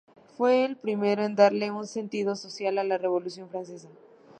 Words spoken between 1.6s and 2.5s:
un sentido